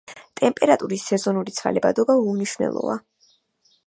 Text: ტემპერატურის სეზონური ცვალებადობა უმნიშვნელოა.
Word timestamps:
ტემპერატურის 0.39 1.03
სეზონური 1.09 1.53
ცვალებადობა 1.57 2.15
უმნიშვნელოა. 2.31 2.97